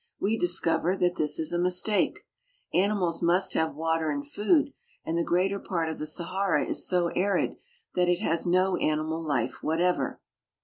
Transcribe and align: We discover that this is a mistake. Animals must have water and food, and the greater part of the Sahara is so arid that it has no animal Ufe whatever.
We 0.19 0.35
discover 0.35 0.97
that 0.97 1.17
this 1.17 1.37
is 1.37 1.53
a 1.53 1.59
mistake. 1.59 2.21
Animals 2.73 3.21
must 3.21 3.53
have 3.53 3.75
water 3.75 4.09
and 4.09 4.25
food, 4.27 4.73
and 5.05 5.15
the 5.15 5.23
greater 5.23 5.59
part 5.59 5.89
of 5.89 5.99
the 5.99 6.07
Sahara 6.07 6.65
is 6.65 6.87
so 6.87 7.09
arid 7.09 7.57
that 7.93 8.09
it 8.09 8.17
has 8.19 8.47
no 8.47 8.77
animal 8.77 9.23
Ufe 9.23 9.61
whatever. 9.61 10.19